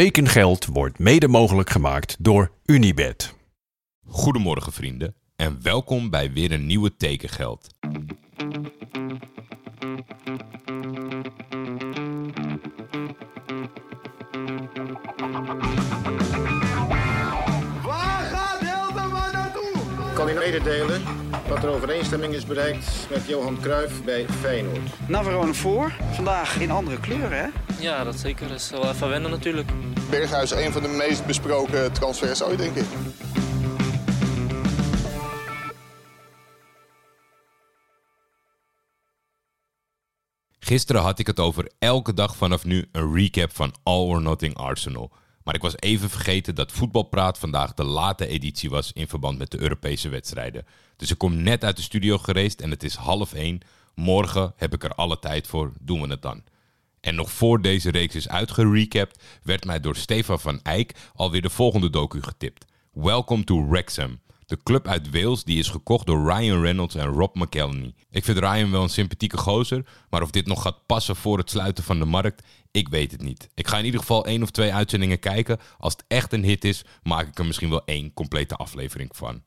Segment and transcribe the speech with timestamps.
[0.00, 3.34] Tekengeld wordt mede mogelijk gemaakt door Unibed.
[4.06, 7.74] Goedemorgen vrienden en welkom bij weer een nieuwe Tekengeld.
[17.82, 20.12] Waar gaat Hilterman naartoe?
[20.14, 21.02] kan u mededelen
[21.48, 25.08] dat er overeenstemming is bereikt met Johan Cruijff bij Feyenoord.
[25.08, 25.92] Navarone voor.
[26.12, 27.46] Vandaag in andere kleuren, hè?
[27.82, 28.48] Ja, dat zeker.
[28.48, 29.70] Dat is wel even wennen natuurlijk.
[30.10, 32.84] Berghuis, een van de meest besproken transfers ooit, denk ik.
[40.58, 44.56] Gisteren had ik het over elke dag vanaf nu een recap van All or Nothing
[44.56, 45.12] Arsenal.
[45.44, 49.50] Maar ik was even vergeten dat Voetbalpraat vandaag de late editie was in verband met
[49.50, 50.66] de Europese wedstrijden.
[50.96, 53.60] Dus ik kom net uit de studio gereisd en het is half één.
[53.94, 56.42] Morgen heb ik er alle tijd voor, doen we het dan.
[57.00, 61.50] En nog voor deze reeks is uitgerecapt, werd mij door Stefan van Eyck alweer de
[61.50, 62.64] volgende docu getipt.
[62.92, 64.20] Welcome to Wrexham.
[64.46, 67.94] De club uit Wales die is gekocht door Ryan Reynolds en Rob McElhenney.
[68.10, 71.50] Ik vind Ryan wel een sympathieke gozer, maar of dit nog gaat passen voor het
[71.50, 73.48] sluiten van de markt, ik weet het niet.
[73.54, 75.58] Ik ga in ieder geval één of twee uitzendingen kijken.
[75.78, 79.42] Als het echt een hit is, maak ik er misschien wel één complete aflevering van.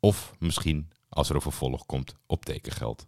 [0.00, 3.06] Of misschien als er een vervolg komt op tekengeld.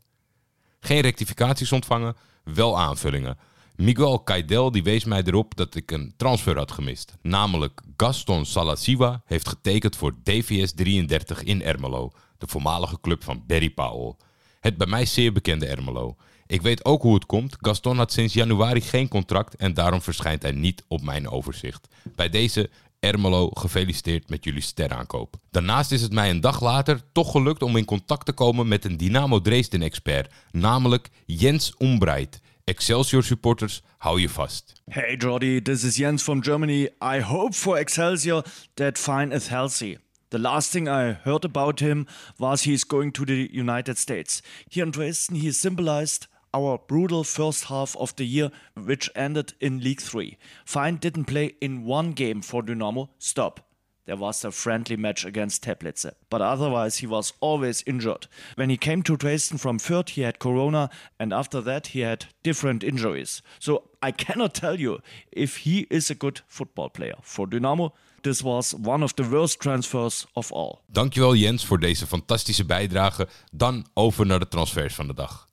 [0.81, 3.38] Geen rectificaties ontvangen, wel aanvullingen.
[3.81, 7.17] Miguel Caidel die wees mij erop dat ik een transfer had gemist.
[7.23, 13.70] Namelijk Gaston Salasiwa heeft getekend voor DVS 33 in Ermelo, de voormalige club van Barry
[13.70, 14.14] Powell.
[14.61, 16.17] Het bij mij zeer bekende Ermelo.
[16.47, 17.56] Ik weet ook hoe het komt.
[17.61, 21.89] Gaston had sinds januari geen contract en daarom verschijnt hij niet op mijn overzicht.
[22.15, 25.37] Bij deze Ermelo, gefeliciteerd met jullie steraankoop.
[25.50, 28.84] Daarnaast is het mij een dag later toch gelukt om in contact te komen met
[28.84, 32.41] een Dynamo Dresden-expert, namelijk Jens Umbreit.
[32.70, 34.82] Excelsior supporters, hou je vast.
[34.86, 36.88] Hey Jordi, this is Jens from Germany.
[37.02, 38.42] I hope for Excelsior
[38.76, 39.98] that Fine is healthy.
[40.30, 42.06] The last thing I heard about him
[42.38, 44.41] was he is going to the United States.
[44.69, 49.80] Here in Dresden, he symbolized our brutal first half of the year, which ended in
[49.80, 50.38] League 3.
[50.64, 53.10] Fine didn't play in one game for Dynamo.
[53.19, 53.69] Stop.
[54.10, 58.26] There was a friendly match against Teplice, but otherwise he was always injured.
[58.56, 60.91] When he came to Dresden from Fürth, he had corona,
[61.21, 63.41] and after that he had different injuries.
[63.60, 64.98] So I cannot tell you
[65.31, 67.15] if he is a good football player.
[67.22, 67.93] For Dynamo,
[68.25, 70.81] this was one of the worst transfers of all.
[70.92, 73.28] Dankjewel Jens voor deze fantastische bijdrage.
[73.53, 75.48] Dan over naar de transfers van de dag.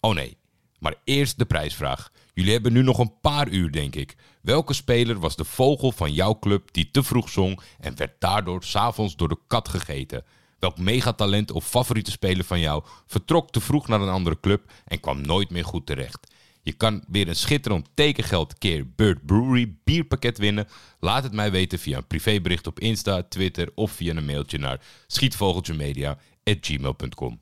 [0.00, 0.36] Oh nee,
[0.78, 2.12] maar eerst de prijsvraag.
[2.34, 4.16] Jullie hebben nu nog een paar uur, denk ik.
[4.42, 8.64] Welke speler was de vogel van jouw club die te vroeg zong en werd daardoor
[8.64, 10.24] s'avonds door de kat gegeten?
[10.58, 15.00] Welk megatalent of favoriete speler van jou vertrok te vroeg naar een andere club en
[15.00, 16.34] kwam nooit meer goed terecht?
[16.62, 20.68] Je kan weer een schitterend tekengeld keer Bird Brewery bierpakket winnen.
[21.00, 24.80] Laat het mij weten via een privébericht op Insta, Twitter of via een mailtje naar
[25.06, 27.40] schietvogeltjemedia.gmail.com.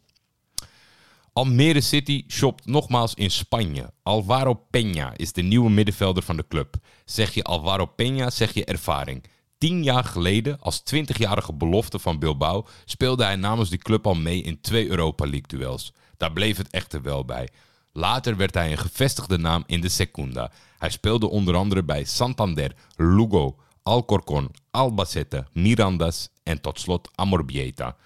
[1.36, 3.92] Almere City shopt nogmaals in Spanje.
[4.02, 6.76] Alvaro Peña is de nieuwe middenvelder van de club.
[7.04, 9.24] Zeg je Alvaro Peña, zeg je ervaring.
[9.58, 14.42] Tien jaar geleden, als 20-jarige belofte van Bilbao, speelde hij namens die club al mee
[14.42, 15.92] in twee Europa League duels.
[16.16, 17.48] Daar bleef het echter wel bij.
[17.92, 20.50] Later werd hij een gevestigde naam in de Secunda.
[20.78, 27.97] Hij speelde onder andere bij Santander, Lugo, Alcorcon, Albacete, Mirandas en tot slot Amorbieta.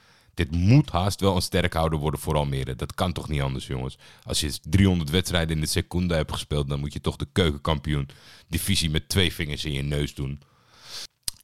[0.40, 2.74] Dit moet haast wel een sterkhouder worden voor Almere.
[2.74, 3.98] Dat kan toch niet anders, jongens.
[4.22, 8.08] Als je 300 wedstrijden in de Secunda hebt gespeeld, dan moet je toch de keukenkampioen
[8.48, 10.42] divisie met twee vingers in je neus doen.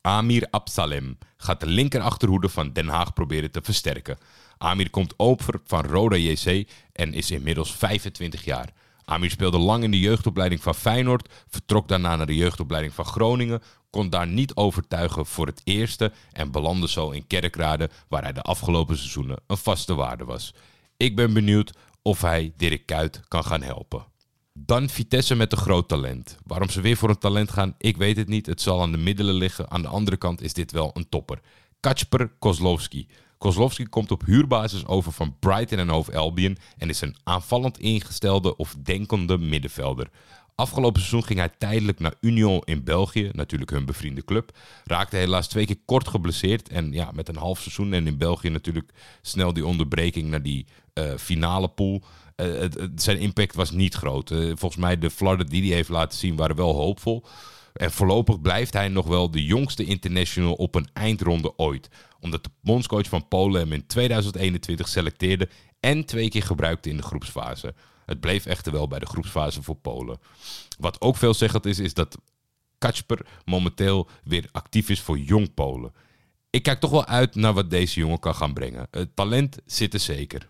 [0.01, 4.19] Amir Absalem gaat de linkerachterhoede van Den Haag proberen te versterken.
[4.59, 8.73] Amir komt over van Roda JC en is inmiddels 25 jaar.
[9.09, 13.63] Amir speelde lang in de jeugdopleiding van Feyenoord, vertrok daarna naar de jeugdopleiding van Groningen,
[13.91, 18.43] kon daar niet overtuigen voor het eerste en belandde zo in Kerkrade, waar hij de
[18.43, 20.55] afgelopen seizoenen een vaste waarde was.
[20.97, 21.73] Ik ben benieuwd
[22.03, 24.05] of hij Dirk Kuyt kan gaan helpen.
[24.53, 26.39] Dan Vitesse met een groot talent.
[26.45, 28.47] Waarom ze weer voor een talent gaan, ik weet het niet.
[28.47, 29.71] Het zal aan de middelen liggen.
[29.71, 31.41] Aan de andere kant is dit wel een topper.
[31.81, 33.09] Kacper Kozlowski.
[33.39, 38.57] Kozlowski komt op huurbasis over van Brighton en Hove Albion en is een aanvallend ingestelde
[38.57, 40.11] of denkende middenvelder.
[40.55, 44.57] Afgelopen seizoen ging hij tijdelijk naar Union in België, natuurlijk hun bevriende club.
[44.85, 48.49] Raakte helaas twee keer kort geblesseerd en ja, met een half seizoen en in België
[48.49, 48.93] natuurlijk
[49.23, 52.03] snel die onderbreking naar die uh, finale pool.
[52.37, 54.31] Uh, het, zijn impact was niet groot.
[54.31, 57.25] Uh, volgens mij de flarden die hij heeft laten zien waren wel hoopvol.
[57.77, 61.89] En voorlopig blijft hij nog wel de jongste international op een eindronde ooit.
[62.21, 65.49] Omdat de bondscoach van Polen hem in 2021 selecteerde
[65.81, 67.75] en twee keer gebruikte in de groepsfase.
[68.07, 70.19] Het bleef echter wel bij de groepsfase voor Polen.
[70.79, 72.19] Wat ook veelzeggend is, is dat
[72.79, 75.93] Kacper momenteel weer actief is voor Jong Polen.
[76.51, 78.89] Ik kijk toch wel uit naar wat deze jongen kan gaan brengen.
[78.91, 80.49] Het talent zit er zeker.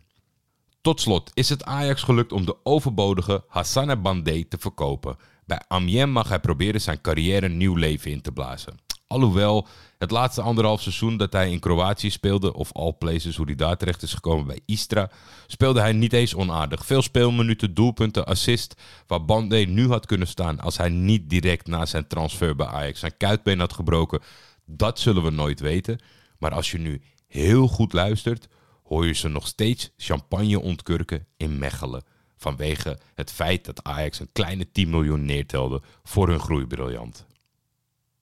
[0.80, 5.16] Tot slot is het Ajax gelukt om de overbodige Hassane Bandé te verkopen.
[5.46, 8.78] Bij Amiens mag hij proberen zijn carrière nieuw leven in te blazen.
[9.06, 9.66] Alhoewel,
[9.98, 13.76] het laatste anderhalf seizoen dat hij in Kroatië speelde, of all places hoe hij daar
[13.76, 15.10] terecht is gekomen bij Istra,
[15.46, 16.86] speelde hij niet eens onaardig.
[16.86, 18.74] Veel speelminuten, doelpunten, assist,
[19.06, 23.00] waar Bandé nu had kunnen staan als hij niet direct na zijn transfer bij Ajax
[23.00, 24.20] zijn kuitbeen had gebroken.
[24.64, 25.98] Dat zullen we nooit weten.
[26.38, 28.48] Maar als je nu heel goed luistert,
[28.82, 32.04] hoor je ze nog steeds champagne ontkurken in Mechelen.
[32.36, 37.26] Vanwege het feit dat Ajax een kleine 10 miljoen neertelde voor hun groeibriljant.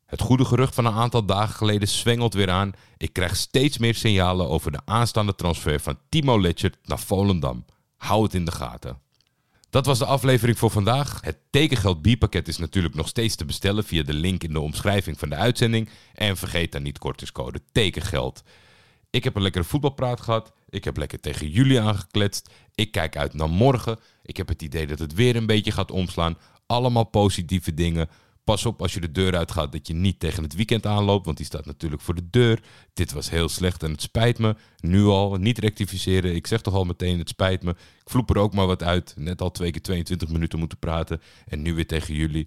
[0.06, 2.72] Het goede gerucht van een aantal dagen geleden zwengelt weer aan.
[2.96, 7.64] Ik krijg steeds meer signalen over de aanstaande transfer van Timo Letchert naar Volendam.
[7.96, 8.99] Hou het in de gaten.
[9.70, 11.20] Dat was de aflevering voor vandaag.
[11.20, 15.19] Het tekengeld B-pakket is natuurlijk nog steeds te bestellen via de link in de omschrijving
[15.19, 15.88] van de uitzending.
[16.14, 18.43] En vergeet dan niet kortingscode tekengeld.
[19.14, 20.52] Ik heb een lekkere voetbalpraat gehad.
[20.69, 22.50] Ik heb lekker tegen jullie aangekletst.
[22.75, 23.99] Ik kijk uit naar morgen.
[24.22, 26.38] Ik heb het idee dat het weer een beetje gaat omslaan.
[26.66, 28.08] Allemaal positieve dingen.
[28.44, 31.37] Pas op als je de deur uitgaat dat je niet tegen het weekend aanloopt, want
[31.37, 32.62] die staat natuurlijk voor de deur.
[32.93, 34.56] Dit was heel slecht en het spijt me.
[34.78, 36.34] Nu al, niet rectificeren.
[36.34, 37.70] Ik zeg toch al meteen, het spijt me.
[37.70, 39.14] Ik vloep er ook maar wat uit.
[39.17, 42.46] Net al twee keer 22 minuten moeten praten en nu weer tegen jullie.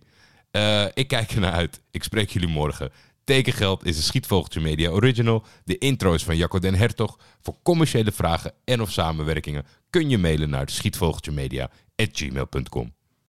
[0.51, 1.81] Uh, ik kijk er naar uit.
[1.91, 2.91] Ik spreek jullie morgen.
[3.27, 5.45] Tekengeld is een Schietvogeltje Media original.
[5.63, 7.19] De intro is van Jacco den Hertog.
[7.41, 12.96] Voor commerciële vragen en of samenwerkingen kun je mailen naar schietvogeltjemedia.gmail.com.